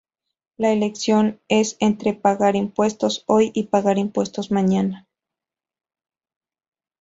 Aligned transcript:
La 0.57 0.71
elección 0.73 1.39
es 1.47 1.77
entre 1.79 2.15
pagar 2.15 2.55
impuestos 2.55 3.23
hoy 3.27 3.53
o 3.55 3.69
pagar 3.69 3.99
impuestos 3.99 4.49
mañana. 4.49 5.07